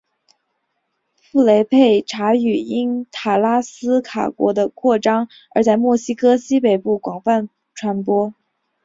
[1.29, 8.33] 普雷佩查语因塔拉斯卡国的扩张而在墨西哥西北部广泛传播。